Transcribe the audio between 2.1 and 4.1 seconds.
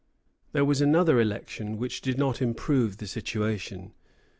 not improve the situation.